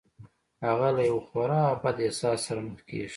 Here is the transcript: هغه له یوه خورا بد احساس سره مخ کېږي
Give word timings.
هغه 0.65 0.87
له 0.97 1.03
یوه 1.09 1.23
خورا 1.29 1.63
بد 1.83 1.97
احساس 2.07 2.39
سره 2.47 2.59
مخ 2.67 2.79
کېږي 2.89 3.09